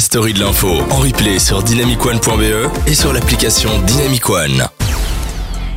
la 0.00 0.04
story 0.04 0.32
de 0.32 0.40
l'info 0.40 0.66
en 0.90 0.96
replay 1.00 1.38
sur 1.38 1.62
dynamicone.be 1.62 2.88
et 2.88 2.94
sur 2.94 3.12
l'application 3.12 3.68
Dynamic 3.86 4.30
One. 4.30 4.62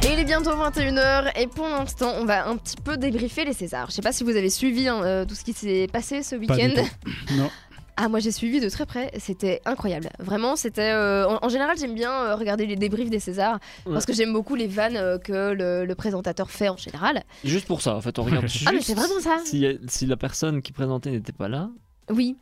Et 0.02 0.14
il 0.14 0.20
est 0.20 0.24
bientôt 0.24 0.52
21h 0.52 1.38
et 1.38 1.46
pour 1.48 1.68
l'instant 1.68 2.14
on 2.22 2.24
va 2.24 2.48
un 2.48 2.56
petit 2.56 2.78
peu 2.82 2.96
débriefer 2.96 3.44
les 3.44 3.52
Césars. 3.52 3.88
Je 3.90 3.96
sais 3.96 4.02
pas 4.02 4.14
si 4.14 4.24
vous 4.24 4.38
avez 4.38 4.50
suivi 4.50 4.88
hein, 4.88 5.04
euh, 5.04 5.26
tout 5.26 5.36
ce 5.36 5.44
qui 5.44 5.52
s'est 5.52 5.88
passé 5.92 6.24
ce 6.24 6.38
week-end. 6.38 6.72
Non. 7.38 7.50
Ah 7.98 8.08
moi 8.08 8.20
j'ai 8.22 8.32
suivi 8.32 8.62
de 8.62 8.70
très 8.70 8.86
près, 8.86 9.12
c'était 9.20 9.62
incroyable. 9.66 10.08
Vraiment 10.20 10.56
c'était... 10.56 10.94
euh, 10.94 11.28
en, 11.28 11.40
en 11.46 11.50
général 11.50 11.76
j'aime 11.78 11.94
bien 11.94 12.14
euh, 12.14 12.36
regarder 12.38 12.66
les 12.66 12.78
débriefs 12.78 13.10
des 13.10 13.20
Césars 13.20 13.60
parce 13.84 14.06
que 14.06 14.14
j'aime 14.14 14.32
beaucoup 14.32 14.56
les 14.56 14.68
vannes 14.68 14.96
euh, 14.96 15.18
que 15.18 15.52
le, 15.52 15.84
le 15.84 15.96
présentateur 15.96 16.50
fait 16.50 16.70
en 16.70 16.78
général. 16.78 17.24
Juste 17.44 17.68
pour 17.68 17.82
ça, 17.82 17.94
en 17.94 18.00
fait, 18.00 18.18
on 18.20 18.24
regarde 18.24 18.48
juste. 18.48 18.68
Ah 18.70 18.72
mais 18.74 18.80
c'est 18.82 18.94
vraiment 18.96 19.20
ça 19.20 19.40
Si, 19.44 19.68
si 19.90 20.06
la 20.06 20.16
personne 20.16 20.62
qui 20.62 20.72
présentait 20.72 21.12
n'était 21.12 21.34
pas 21.34 21.50
là, 21.50 21.70
Oui. 22.10 22.38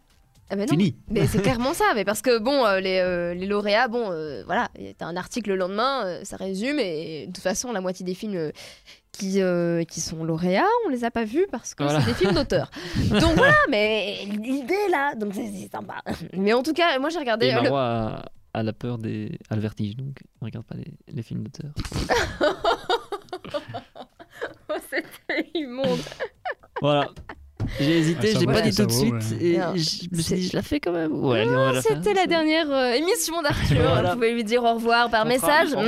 Ah 0.54 0.56
ben 0.58 0.66
non. 0.66 0.68
fini. 0.68 0.96
Mais 1.10 1.26
c'est 1.28 1.42
clairement 1.42 1.74
ça, 1.74 1.86
mais 1.96 2.04
parce 2.04 2.22
que 2.22 2.38
bon, 2.40 2.66
euh, 2.66 2.80
les, 2.82 3.00
euh, 3.00 3.34
les 3.34 3.46
lauréats, 3.46 3.88
bon, 3.88 4.12
euh, 4.12 4.44
voilà, 4.46 4.70
il 4.78 4.86
y 4.86 4.96
a 5.00 5.06
un 5.08 5.16
article 5.16 5.50
le 5.50 5.56
lendemain, 5.56 6.06
euh, 6.06 6.24
ça 6.26 6.36
résume, 6.36 6.78
et 6.78 7.28
de 7.28 7.32
toute 7.32 7.42
façon, 7.44 7.72
la 7.72 7.80
moitié 7.80 8.06
des 8.06 8.14
films 8.14 8.36
euh, 8.36 8.52
qui, 9.14 9.42
euh, 9.42 9.84
qui 9.86 10.02
sont 10.02 10.24
lauréats, 10.26 10.68
on 10.86 10.90
les 10.90 11.06
a 11.06 11.12
pas 11.12 11.24
vus 11.24 11.48
parce 11.52 11.74
que 11.74 11.84
Voilà. 11.84 12.02
c'est 12.02 12.08
des 12.08 12.14
films 12.14 12.34
d'auteur. 12.34 12.70
donc 13.10 13.36
voilà, 13.38 13.56
mais 13.70 14.26
l'idée 14.26 14.76
là, 14.90 15.16
donc 15.16 15.34
c'est 15.34 15.70
sympa. 15.72 16.02
Mais 16.36 16.52
en 16.54 16.64
tout 16.64 16.74
cas, 16.74 17.00
moi 17.00 17.10
j'ai 17.10 17.20
regardé. 17.20 17.46
Et 17.48 17.54
euh, 17.54 17.58
le- 17.58 17.64
Marois 17.64 17.82
a, 18.54 18.60
a 18.60 18.64
la 18.64 18.74
peur 18.74 18.98
des. 18.98 19.40
a 19.50 19.56
le 19.56 19.62
vertige, 19.62 19.96
donc 19.96 20.20
on 20.42 20.46
regarde 20.46 20.66
pas 20.66 20.76
les, 20.76 20.94
les 21.14 21.22
films 21.24 21.44
d'auteur. 21.44 21.72
C'était 24.90 25.50
immonde. 25.54 26.00
Voilà. 26.82 27.10
J'ai 27.82 27.98
hésité, 27.98 28.34
Ah, 28.36 28.40
va, 28.46 28.54
pas 28.54 28.62
dit 28.62 28.76
tout 28.76 28.86
de 28.86 28.92
suite. 28.92 29.14
ouais. 29.14 29.38
Et 29.46 29.58
Non, 29.58 29.74
je 29.76 30.16
me 30.16 30.22
suis 30.22 30.36
dit, 30.36 30.48
je 30.50 30.56
la 30.56 30.62
fais 30.62 30.80
quand 30.80 30.92
même. 30.92 31.12
Ouais, 31.24 31.46
on. 31.48 31.82
C'était 31.82 32.14
la 32.14 32.26
dernière 32.28 32.72
euh, 32.72 32.94
émission 32.94 33.42
d'Arthur. 33.42 33.78
Voilà. 33.82 34.10
Vous 34.10 34.16
pouvez 34.16 34.34
lui 34.34 34.44
dire 34.44 34.64
au 34.64 34.74
revoir 34.76 35.10
par 35.10 35.26
message. 35.26 35.70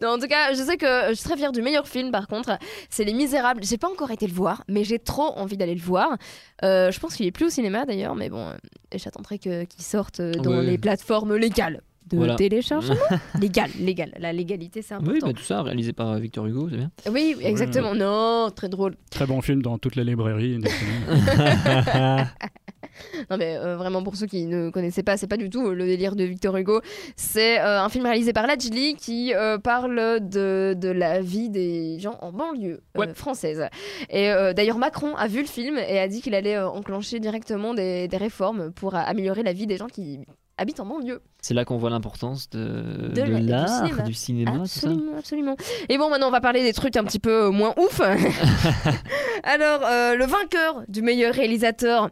Non, 0.00 0.10
en 0.10 0.18
tout 0.18 0.26
cas, 0.28 0.52
je 0.54 0.62
sais 0.62 0.76
que 0.76 0.86
je 1.10 1.14
suis 1.14 1.24
très 1.24 1.36
fière 1.36 1.52
du 1.52 1.62
meilleur 1.62 1.86
film 1.88 2.10
par 2.10 2.26
contre. 2.28 2.56
C'est 2.90 3.04
Les 3.04 3.12
Misérables. 3.14 3.62
J'ai 3.64 3.78
pas 3.78 3.88
encore 3.88 4.10
été 4.10 4.26
le 4.26 4.32
voir, 4.32 4.62
mais 4.68 4.82
j'ai 4.84 4.98
trop 4.98 5.32
envie 5.36 5.56
d'aller 5.56 5.74
le 5.74 5.80
voir. 5.80 6.16
Euh, 6.64 6.90
je 6.90 6.98
pense 7.00 7.14
qu'il 7.16 7.26
est 7.26 7.32
plus 7.32 7.46
au 7.46 7.50
cinéma 7.50 7.84
d'ailleurs, 7.84 8.14
mais 8.16 8.28
bon, 8.28 8.48
euh, 8.48 8.54
j'attendrai 8.94 9.38
que- 9.38 9.64
qu'il 9.64 9.82
sorte 9.84 10.20
dans 10.20 10.58
Ouais. 10.58 10.62
les 10.64 10.78
plateformes 10.78 11.34
légales 11.36 11.80
de 12.10 12.16
Voilà. 12.16 12.34
téléchargement. 12.36 12.94
légal, 13.40 13.70
légal. 13.80 14.12
La 14.18 14.32
légalité, 14.32 14.82
c'est 14.82 14.94
Oui, 14.96 15.02
important. 15.02 15.26
mais 15.28 15.32
tout 15.34 15.42
ça 15.42 15.62
réalisé 15.62 15.92
par 15.92 16.10
euh, 16.10 16.18
Victor 16.18 16.46
Hugo, 16.46 16.68
c'est 16.70 16.76
bien. 16.76 16.90
Oui, 17.10 17.36
exactement. 17.40 17.94
Non, 17.94 18.50
très 18.54 18.68
drôle. 18.68 18.96
Très 19.10 19.26
bon 19.26 19.40
film 19.40 19.62
dans 19.62 19.78
toutes 19.78 19.96
les 19.96 20.04
librairies. 20.04 20.58
Non 23.30 23.36
mais 23.38 23.56
euh, 23.56 23.76
vraiment 23.76 24.02
pour 24.02 24.16
ceux 24.16 24.26
qui 24.26 24.44
ne 24.46 24.68
connaissaient 24.70 25.02
pas, 25.02 25.16
c'est 25.16 25.26
pas 25.26 25.36
du 25.38 25.48
tout 25.48 25.66
euh, 25.68 25.74
le 25.74 25.86
délire 25.86 26.14
de 26.14 26.24
Victor 26.24 26.56
Hugo. 26.56 26.80
C'est 27.16 27.58
euh, 27.58 27.80
un 27.82 27.88
film 27.88 28.04
réalisé 28.04 28.32
par 28.32 28.46
Lajli 28.46 28.94
qui 28.96 29.32
euh, 29.34 29.56
parle 29.58 30.20
de, 30.20 30.74
de 30.78 30.88
la 30.88 31.20
vie 31.20 31.48
des 31.48 31.98
gens 32.00 32.18
en 32.20 32.32
banlieue 32.32 32.82
euh, 32.96 33.00
Ouais. 33.00 33.14
française. 33.14 33.66
Et 34.10 34.30
euh, 34.30 34.52
d'ailleurs 34.52 34.78
Macron 34.78 35.16
a 35.16 35.26
vu 35.26 35.40
le 35.40 35.46
film 35.46 35.78
et 35.78 35.98
a 35.98 36.06
dit 36.06 36.20
qu'il 36.20 36.34
allait 36.34 36.56
euh, 36.56 36.68
enclencher 36.68 37.18
directement 37.18 37.72
des, 37.72 38.08
des 38.08 38.16
réformes 38.18 38.72
pour 38.72 38.94
améliorer 38.94 39.42
la 39.42 39.52
vie 39.54 39.66
des 39.66 39.78
gens 39.78 39.88
qui 39.88 40.20
habitent 40.62 40.80
en 40.80 40.86
banlieue. 40.86 41.20
C'est 41.42 41.52
là 41.54 41.64
qu'on 41.64 41.76
voit 41.76 41.90
l'importance 41.90 42.48
de, 42.50 42.58
De 43.08 43.20
de 43.20 43.20
la- 43.20 43.40
du 43.40 43.46
l'art, 43.46 43.68
cinéma. 43.86 44.02
du 44.02 44.14
cinéma, 44.14 44.52
ça. 44.66 44.86
Absolument, 44.88 45.18
absolument. 45.18 45.56
Et 45.88 45.98
bon, 45.98 46.08
maintenant, 46.08 46.28
on 46.28 46.32
va 46.32 46.40
parler 46.40 46.62
des 46.62 46.72
trucs 46.72 46.96
un 46.96 47.04
petit 47.04 47.18
peu 47.18 47.50
moins 47.50 47.74
ouf. 47.78 48.00
Alors, 49.42 49.80
euh, 49.84 50.14
le 50.16 50.24
vainqueur 50.24 50.82
du 50.88 51.02
meilleur 51.02 51.34
réalisateur, 51.34 52.10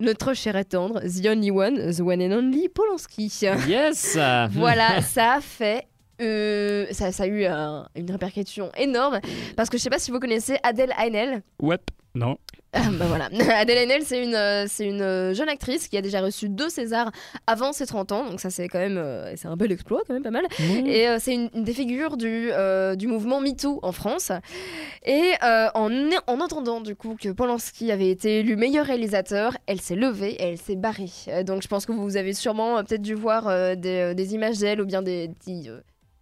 notre 0.00 0.34
cher 0.34 0.56
et 0.56 0.64
tendre, 0.64 1.00
The 1.00 1.26
Only 1.26 1.50
One, 1.50 1.92
The 1.94 2.00
One 2.00 2.20
and 2.22 2.32
Only, 2.36 2.68
Polanski. 2.68 3.32
Yes 3.66 4.18
voilà, 4.52 5.00
ça 5.02 5.34
a 5.34 5.40
fait. 5.40 5.86
euh, 6.20 6.86
ça, 6.92 7.12
ça 7.12 7.24
a 7.24 7.26
eu 7.26 7.44
un- 7.44 7.86
une 7.94 8.10
répercussion 8.10 8.70
énorme 8.76 9.20
parce 9.56 9.68
que 9.70 9.76
je 9.78 9.82
sais 9.82 9.90
pas 9.90 9.98
si 9.98 10.10
vous 10.10 10.18
connaissez 10.20 10.58
Adèle 10.62 10.92
Haenel. 10.98 11.42
ouais. 11.62 11.78
Non. 12.14 12.38
Ah, 12.78 12.90
bah 12.92 13.06
voilà. 13.08 13.28
Adèle 13.58 13.78
Haenel, 13.78 14.02
c'est 14.04 14.22
une, 14.22 14.34
euh, 14.34 14.66
c'est 14.68 14.86
une 14.86 15.00
euh, 15.00 15.32
jeune 15.32 15.48
actrice 15.48 15.88
qui 15.88 15.96
a 15.96 16.02
déjà 16.02 16.20
reçu 16.20 16.48
deux 16.50 16.68
Césars 16.68 17.10
avant 17.46 17.72
ses 17.72 17.86
30 17.86 18.12
ans, 18.12 18.26
donc 18.28 18.38
ça 18.38 18.50
c'est 18.50 18.68
quand 18.68 18.78
même 18.78 18.98
euh, 18.98 19.32
c'est 19.36 19.48
un 19.48 19.56
bel 19.56 19.72
exploit 19.72 20.02
quand 20.06 20.12
même 20.12 20.22
pas 20.22 20.30
mal. 20.30 20.44
Et 20.86 21.08
euh, 21.08 21.16
c'est 21.18 21.32
une, 21.34 21.48
une 21.54 21.64
des 21.64 21.72
figures 21.72 22.16
du, 22.18 22.50
euh, 22.52 22.94
du 22.94 23.06
mouvement 23.06 23.40
MeToo 23.40 23.80
en 23.82 23.92
France. 23.92 24.30
Et 25.06 25.32
euh, 25.42 25.68
en, 25.74 25.90
en 26.26 26.40
entendant 26.40 26.80
du 26.82 26.94
coup 26.94 27.16
que 27.18 27.30
Polanski 27.30 27.90
avait 27.90 28.10
été 28.10 28.40
élu 28.40 28.56
meilleur 28.56 28.84
réalisateur, 28.86 29.56
elle 29.66 29.80
s'est 29.80 29.96
levée 29.96 30.32
et 30.32 30.42
elle 30.42 30.58
s'est 30.58 30.76
barrée. 30.76 31.10
Donc 31.44 31.62
je 31.62 31.68
pense 31.68 31.86
que 31.86 31.92
vous 31.92 32.16
avez 32.16 32.34
sûrement 32.34 32.84
peut-être 32.84 33.02
dû 33.02 33.14
voir 33.14 33.76
des, 33.76 34.14
des 34.14 34.34
images 34.34 34.58
d'elle 34.58 34.80
ou 34.82 34.86
bien 34.86 35.00
des, 35.02 35.28
petits, 35.28 35.70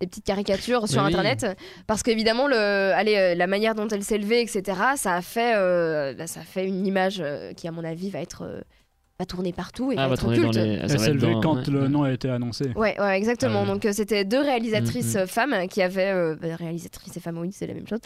des 0.00 0.06
petites 0.06 0.24
caricatures 0.24 0.88
sur 0.88 1.02
oui. 1.02 1.08
internet 1.08 1.46
parce 1.86 2.02
qu'évidemment 2.02 2.46
le 2.48 2.56
allez 2.94 3.16
euh, 3.16 3.34
la 3.34 3.46
manière 3.46 3.74
dont 3.74 3.88
elle 3.88 4.02
s'est 4.02 4.18
levée 4.18 4.40
etc 4.40 4.78
ça 4.96 5.14
a 5.14 5.22
fait 5.22 5.54
euh, 5.56 6.14
bah, 6.14 6.26
ça 6.26 6.40
a 6.40 6.44
fait 6.44 6.66
une 6.66 6.86
image 6.86 7.20
euh, 7.20 7.52
qui 7.52 7.68
à 7.68 7.72
mon 7.72 7.84
avis 7.84 8.10
va 8.10 8.20
être 8.20 8.64
va 9.20 9.26
tourner 9.26 9.52
partout 9.52 9.92
et 9.92 9.94
Ah, 9.96 10.08
va 10.08 10.08
va 10.08 10.14
être 10.14 10.32
culte. 10.34 10.56
les. 10.56 10.88
ça 10.88 11.12
dans- 11.14 11.40
quand 11.40 11.54
ouais, 11.56 11.62
le 11.72 11.86
nom 11.86 12.02
a 12.02 12.10
été 12.12 12.28
annoncé. 12.28 12.70
Ouais, 12.74 13.00
ouais, 13.00 13.16
exactement. 13.16 13.60
Ah 13.60 13.62
ouais. 13.62 13.68
Donc 13.68 13.84
euh, 13.84 13.92
c'était 13.92 14.24
deux 14.24 14.40
réalisatrices 14.40 15.14
Mhm. 15.14 15.20
euh, 15.20 15.26
femmes 15.28 15.54
qui 15.70 15.82
avaient 15.82 16.10
euh, 16.10 16.34
bah, 16.34 16.48
réalisatrices 16.56 17.16
et 17.16 17.20
femmes 17.20 17.38
oui, 17.38 17.50
c'est 17.52 17.68
la 17.68 17.74
même 17.74 17.86
chose. 17.86 18.00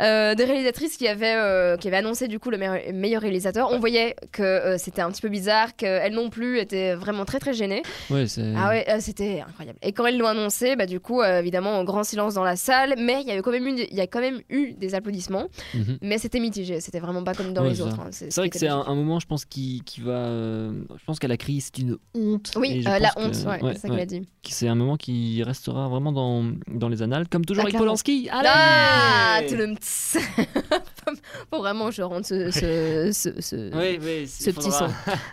Euh, 0.00 0.36
des 0.36 0.44
réalisatrices 0.44 0.96
qui 0.96 1.08
avaient 1.08 1.34
euh, 1.34 1.76
qui 1.76 1.88
avaient 1.88 1.96
annoncé 1.96 2.28
du 2.28 2.38
coup 2.38 2.50
le 2.50 2.58
meilleur, 2.58 2.78
meilleur 2.94 3.22
réalisateur. 3.22 3.72
On 3.72 3.80
voyait 3.80 4.14
que 4.30 4.42
euh, 4.44 4.78
c'était 4.78 5.02
un 5.02 5.10
petit 5.10 5.20
peu 5.20 5.28
bizarre, 5.30 5.74
qu'elles 5.74 6.12
non 6.14 6.30
plus 6.30 6.60
étaient 6.60 6.94
vraiment 6.94 7.24
très 7.24 7.40
très 7.40 7.54
gênées. 7.54 7.82
Ouais, 8.08 8.28
c'est. 8.28 8.52
Ah 8.56 8.68
ouais, 8.68 8.84
euh, 8.88 8.98
c'était 9.00 9.42
incroyable. 9.46 9.78
Et 9.82 9.90
quand 9.92 10.06
elles 10.06 10.16
l'ont 10.18 10.28
annoncé, 10.28 10.76
bah 10.76 10.86
du 10.86 11.00
coup 11.00 11.22
euh, 11.22 11.40
évidemment 11.40 11.74
un 11.80 11.82
grand 11.84 12.04
silence 12.04 12.34
dans 12.34 12.44
la 12.44 12.54
salle, 12.54 12.94
mais 12.98 13.20
il 13.22 13.26
y 13.26 13.32
avait 13.32 13.42
quand 13.42 13.50
même 13.50 13.66
il 13.66 13.94
y 13.94 14.00
a 14.00 14.06
quand 14.06 14.20
même 14.20 14.40
eu 14.48 14.74
des 14.74 14.94
applaudissements, 14.94 15.48
Mhm. 15.74 15.98
mais 16.02 16.18
c'était 16.18 16.38
mitigé. 16.38 16.78
C'était 16.80 17.00
vraiment 17.00 17.24
pas 17.24 17.34
comme 17.34 17.52
dans 17.52 17.62
Ouais, 17.64 17.70
les 17.70 17.80
autres. 17.80 17.98
hein. 17.98 18.08
C'est 18.12 18.32
vrai 18.36 18.48
que 18.48 18.58
c'est 18.60 18.68
un, 18.68 18.84
un 18.86 18.94
moment, 18.94 19.18
je 19.18 19.26
pense, 19.26 19.44
qui, 19.44 19.82
qui 19.84 20.00
va. 20.02 20.51
Euh, 20.52 20.72
je 20.98 21.04
pense 21.04 21.18
qu'elle 21.18 21.32
a 21.32 21.36
crié, 21.36 21.60
c'est 21.60 21.78
une 21.78 21.96
honte. 22.14 22.52
Oui, 22.56 22.84
euh, 22.86 22.98
la 22.98 23.10
honte, 23.16 23.32
que- 23.32 23.48
ouais, 23.48 23.62
ouais, 23.62 23.72
c'est 23.74 23.80
ça 23.80 23.88
qu'il 23.88 23.96
ouais, 23.96 24.02
a 24.02 24.06
dit. 24.06 24.22
C'est 24.48 24.68
un 24.68 24.74
moment 24.74 24.96
qui 24.96 25.42
restera 25.42 25.88
vraiment 25.88 26.12
dans, 26.12 26.44
dans 26.68 26.88
les 26.88 27.02
annales, 27.02 27.28
comme 27.28 27.44
toujours 27.44 27.62
Ah, 27.62 27.64
avec 27.64 27.72
clairement. 27.72 27.86
Polanski. 27.86 28.28
Allez 28.30 28.48
Ah, 28.52 29.40
tout 29.48 29.54
le. 29.56 29.74
Faut 31.50 31.58
vraiment 31.58 31.90
je 31.90 32.02
rentre 32.02 32.26
ce, 32.26 32.50
ce, 32.50 33.10
ce, 33.12 33.40
ce- 33.40 33.74
Oui, 33.76 33.98
oui, 34.02 34.26
ce 34.28 34.50
petit 34.50 34.70
son. 34.70 34.86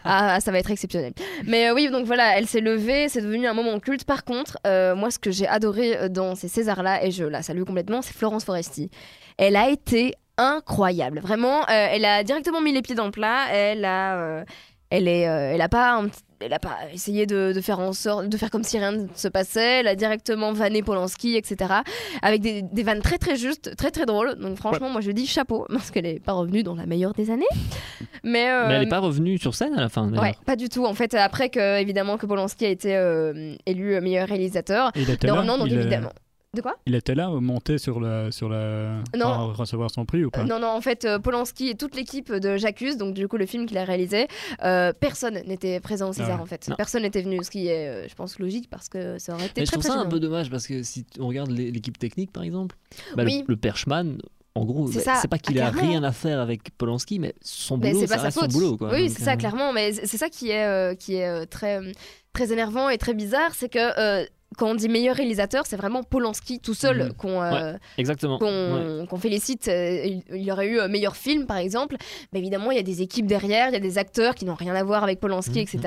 Ah, 0.03 0.39
ça 0.39 0.51
va 0.51 0.59
être 0.59 0.71
exceptionnel. 0.71 1.13
Mais 1.45 1.69
euh, 1.69 1.73
oui, 1.75 1.89
donc 1.91 2.05
voilà, 2.05 2.37
elle 2.37 2.47
s'est 2.47 2.61
levée, 2.61 3.07
c'est 3.09 3.21
devenu 3.21 3.47
un 3.47 3.53
moment 3.53 3.79
culte. 3.79 4.03
Par 4.03 4.23
contre, 4.23 4.57
euh, 4.65 4.95
moi, 4.95 5.11
ce 5.11 5.19
que 5.19 5.31
j'ai 5.31 5.47
adoré 5.47 5.97
euh, 5.97 6.09
dans 6.09 6.35
ces 6.35 6.47
Césars-là, 6.47 7.05
et 7.05 7.11
je 7.11 7.23
la 7.23 7.41
salue 7.43 7.63
complètement, 7.63 8.01
c'est 8.01 8.13
Florence 8.15 8.43
Foresti. 8.45 8.89
Elle 9.37 9.55
a 9.55 9.69
été 9.69 10.13
incroyable. 10.37 11.19
Vraiment, 11.19 11.61
euh, 11.63 11.65
elle 11.91 12.05
a 12.05 12.23
directement 12.23 12.61
mis 12.61 12.71
les 12.73 12.81
pieds 12.81 12.95
dans 12.95 13.05
le 13.05 13.11
plat. 13.11 13.47
Elle 13.51 13.85
a, 13.85 14.17
euh, 14.17 14.43
elle 14.89 15.07
est, 15.07 15.27
euh, 15.27 15.51
elle 15.53 15.61
a 15.61 15.69
pas 15.69 15.93
un 15.99 16.07
elle 16.41 16.53
a 16.53 16.59
pas 16.59 16.77
essayé 16.93 17.25
de, 17.25 17.51
de 17.53 17.59
faire 17.59 17.79
en 17.79 17.91
sorte 17.91 18.29
de 18.29 18.37
faire 18.37 18.49
comme 18.49 18.63
si 18.63 18.77
rien 18.79 18.93
ne 18.93 19.07
se 19.13 19.27
passait 19.27 19.81
elle 19.81 19.87
a 19.89 19.95
directement 19.95 20.53
vanné 20.53 20.81
Polanski 20.81 21.35
etc 21.35 21.73
avec 22.21 22.41
des, 22.41 22.61
des 22.61 22.83
vannes 22.83 23.01
très 23.01 23.17
très 23.17 23.35
justes 23.35 23.75
très 23.75 23.91
très 23.91 24.05
drôles 24.05 24.35
donc 24.35 24.55
franchement 24.57 24.89
moi 24.89 25.01
je 25.01 25.11
dis 25.11 25.27
chapeau 25.27 25.65
parce 25.73 25.91
qu'elle 25.91 26.05
est 26.05 26.19
pas 26.23 26.31
revenue 26.31 26.63
dans 26.63 26.75
la 26.75 26.85
meilleure 26.85 27.11
des 27.13 27.29
années 27.29 27.43
mais, 28.23 28.49
euh, 28.49 28.67
Mais 28.69 28.75
elle 28.75 28.83
n'est 28.83 28.87
pas 28.89 28.99
revenue 28.99 29.37
sur 29.37 29.53
scène 29.55 29.73
à 29.77 29.81
la 29.81 29.89
fin. 29.89 30.09
Ouais, 30.13 30.33
pas 30.45 30.55
du 30.57 30.67
tout. 30.67 30.85
En 30.85 30.93
fait, 30.93 31.13
après 31.13 31.49
que 31.49 31.79
évidemment 31.79 32.17
que 32.17 32.25
Polanski 32.25 32.65
a 32.65 32.69
été 32.69 32.95
euh, 32.95 33.55
élu 33.65 33.99
meilleur 34.01 34.27
réalisateur. 34.27 34.91
Là. 35.23 35.43
non, 35.43 35.57
donc 35.57 35.67
il, 35.67 35.73
est- 35.73 35.77
évidemment. 35.77 36.11
De 36.55 36.61
quoi? 36.61 36.75
Il 36.87 36.95
était 36.95 37.13
là, 37.13 37.29
monté 37.29 37.77
sur 37.77 37.99
la, 37.99 38.31
sur 38.31 38.49
la, 38.49 38.95
Non. 39.15 39.49
pour 39.49 39.57
recevoir 39.57 39.91
son 39.91 40.05
prix 40.05 40.25
ou 40.25 40.31
pas? 40.31 40.39
Euh, 40.39 40.43
Non, 40.45 40.59
non, 40.59 40.69
en 40.69 40.81
fait, 40.81 41.05
euh, 41.05 41.19
Polanski 41.19 41.69
et 41.69 41.75
toute 41.75 41.95
l'équipe 41.95 42.31
de 42.33 42.57
J'accuse, 42.57 42.97
donc 42.97 43.13
du 43.13 43.27
coup 43.27 43.37
le 43.37 43.45
film 43.45 43.67
qu'il 43.67 43.77
a 43.77 43.83
réalisé, 43.83 44.27
euh, 44.63 44.91
personne 44.99 45.35
n'était 45.45 45.79
présent 45.79 46.09
au 46.09 46.13
César 46.13 46.31
Ah 46.33 46.35
ouais. 46.37 46.41
en 46.41 46.45
fait. 46.47 46.67
Non. 46.67 46.75
Personne 46.75 47.03
n'était 47.03 47.21
venu, 47.21 47.37
ce 47.43 47.51
qui 47.51 47.67
est, 47.67 48.09
je 48.09 48.15
pense, 48.15 48.39
logique 48.39 48.67
parce 48.67 48.89
que 48.89 49.19
ça 49.19 49.33
aurait 49.35 49.45
été 49.45 49.61
Mais 49.61 49.65
je 49.67 49.71
très 49.71 49.79
trouve 49.79 49.91
très 49.91 49.99
ça 49.99 50.05
un 50.05 50.09
peu 50.09 50.19
dommage 50.19 50.49
parce 50.49 50.65
que 50.65 50.81
si 50.81 51.05
on 51.19 51.27
regarde 51.27 51.51
l'é- 51.51 51.69
l'équipe 51.69 51.99
technique 51.99 52.31
par 52.31 52.41
exemple, 52.41 52.75
bah, 53.15 53.23
Oui. 53.25 53.43
le, 53.47 53.53
le 53.53 53.57
Perchman, 53.57 54.17
en 54.55 54.65
gros, 54.65 54.91
C'est 54.91 55.05
bah, 55.05 55.21
pas 55.29 55.37
qu'il 55.37 55.59
a 55.61 55.69
rien 55.69 56.03
à 56.03 56.11
faire 56.11 56.39
avec 56.39 56.75
Polanski, 56.79 57.19
mais 57.19 57.35
son 57.43 57.77
Mais 57.77 57.89
boulot, 57.91 58.01
c'est 58.01 58.07
ça 58.07 58.15
pas 58.15 58.19
sa 58.21 58.25
reste 58.25 58.39
faute. 58.39 58.51
son 58.51 58.57
boulot. 58.57 58.75
Quoi. 58.77 58.89
Oui, 58.91 59.07
c'est 59.11 59.21
ça, 59.21 59.37
clairement. 59.37 59.71
Mais 59.71 59.93
c'est 59.93 60.07
c'est 60.07 60.17
ça 60.17 60.29
qui 60.29 60.49
est, 60.49 60.65
euh, 60.65 60.95
qui 60.95 61.13
est 61.13 61.27
euh, 61.27 61.45
très, 61.45 61.79
très 62.33 62.51
énervant 62.51 62.89
et 62.89 62.97
très 62.97 63.13
bizarre, 63.13 63.51
c'est 63.53 63.69
que 63.69 63.77
euh, 63.79 64.25
quand 64.57 64.67
on 64.71 64.75
dit 64.75 64.89
meilleur 64.89 65.15
réalisateur, 65.15 65.65
c'est 65.65 65.77
vraiment 65.77 66.03
Polanski 66.03 66.59
tout 66.59 66.73
seul 66.73 67.03
Mhm. 67.05 67.13
qu'on 67.13 67.41
euh. 67.41 67.73
Ouais. 68.39 69.05
qu'on 69.07 69.17
félicite. 69.17 69.67
Euh, 69.67 70.19
Il, 70.31 70.41
y 70.43 70.51
aurait 70.51 70.67
eu 70.67 70.79
euh, 70.79 70.87
meilleur 70.87 71.15
film, 71.15 71.45
par 71.45 71.57
exemple. 71.57 71.95
Mais 72.33 72.39
évidemment, 72.39 72.71
il 72.71 72.77
y 72.77 72.79
a 72.79 72.83
des 72.83 73.01
équipes 73.01 73.27
derrière, 73.27 73.67
il 73.69 73.73
y 73.73 73.77
a 73.77 73.79
des 73.79 73.97
acteurs 73.97 74.35
qui 74.35 74.45
n'ont 74.45 74.55
rien 74.55 74.75
à 74.75 74.83
voir 74.83 75.03
avec 75.03 75.19
Polanski, 75.19 75.59
Mhm, 75.59 75.65
etc. 75.73 75.79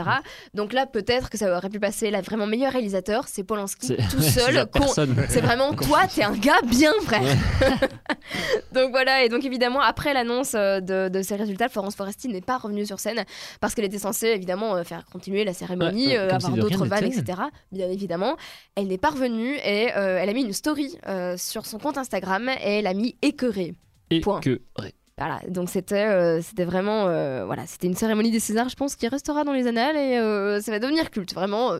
Donc 0.54 0.72
là, 0.72 0.86
peut-être 0.86 1.28
que 1.30 1.36
ça 1.38 1.56
aurait 1.56 1.68
pu 1.70 1.80
passer. 1.80 2.10
La 2.10 2.20
vraiment 2.20 2.46
meilleur 2.46 2.72
réalisateur, 2.72 3.24
c'est 3.28 3.42
Polanski 3.44 3.96
tout 4.10 4.22
seul. 4.22 4.66
C'est 5.28 5.40
vraiment 5.40 5.72
toi, 5.74 6.00
t'es 6.14 6.22
un 6.22 6.36
gars 6.36 6.60
bien, 6.66 6.92
frère. 7.02 7.22
donc 8.72 8.90
voilà, 8.90 9.22
et 9.24 9.28
donc 9.28 9.44
évidemment, 9.44 9.80
après 9.80 10.14
l'annonce 10.14 10.52
de, 10.52 11.08
de 11.08 11.22
ces 11.22 11.36
résultats, 11.36 11.68
Florence 11.68 11.94
Foresti 11.94 12.28
n'est 12.28 12.40
pas 12.40 12.58
revenue 12.58 12.86
sur 12.86 12.98
scène 13.00 13.24
parce 13.60 13.74
qu'elle 13.74 13.84
était 13.84 13.98
censée 13.98 14.28
évidemment 14.28 14.82
faire 14.84 15.04
continuer 15.12 15.44
la 15.44 15.52
cérémonie, 15.52 16.16
euh, 16.16 16.28
si 16.28 16.34
avoir 16.34 16.52
d'autres 16.56 16.86
vannes, 16.86 17.04
etc. 17.04 17.38
Bien 17.70 17.88
évidemment, 17.90 18.36
elle 18.74 18.88
n'est 18.88 18.98
pas 18.98 19.10
revenue 19.10 19.54
et 19.56 19.92
euh, 19.96 20.18
elle 20.20 20.28
a 20.28 20.32
mis 20.32 20.42
une 20.42 20.52
story 20.52 20.96
euh, 21.06 21.36
sur 21.36 21.66
son 21.66 21.78
compte 21.78 21.98
Instagram 21.98 22.48
et 22.48 22.78
elle 22.78 22.86
a 22.86 22.94
mis 22.94 23.16
écœuré. 23.22 23.74
Et 24.10 24.20
Point. 24.20 24.40
Voilà, 25.18 25.40
donc 25.48 25.68
c'était 25.68 26.06
euh, 26.06 26.40
c'était 26.40 26.64
vraiment 26.64 27.04
voilà, 27.44 27.66
c'était 27.66 27.86
une 27.86 27.94
cérémonie 27.94 28.30
des 28.30 28.40
Césars, 28.40 28.68
je 28.68 28.76
pense, 28.76 28.96
qui 28.96 29.06
restera 29.08 29.44
dans 29.44 29.52
les 29.52 29.66
annales 29.66 29.96
et 29.96 30.60
ça 30.60 30.70
va 30.70 30.78
devenir 30.78 31.10
culte, 31.10 31.34
vraiment. 31.34 31.72